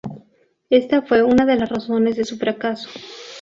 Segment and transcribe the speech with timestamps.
[0.71, 2.89] Esta fue una de las razones de su fracaso.